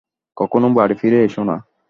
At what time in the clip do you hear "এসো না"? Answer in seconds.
1.23-1.55